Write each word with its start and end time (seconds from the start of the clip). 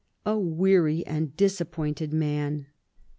a 0.25 0.35
weary 0.35 1.05
and 1.05 1.37
disappointed 1.37 2.11
man. 2.11 2.65